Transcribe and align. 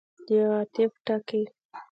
د 0.25 0.29
عطف 0.59 0.91
ټکی. 1.05 1.43